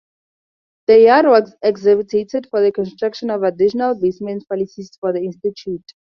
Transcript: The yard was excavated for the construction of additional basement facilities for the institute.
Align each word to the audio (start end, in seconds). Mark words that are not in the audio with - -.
The 0.87 0.99
yard 0.99 1.27
was 1.27 1.53
excavated 1.61 2.47
for 2.49 2.59
the 2.59 2.71
construction 2.71 3.29
of 3.29 3.43
additional 3.43 3.93
basement 3.93 4.43
facilities 4.47 4.89
for 4.99 5.13
the 5.13 5.19
institute. 5.23 5.85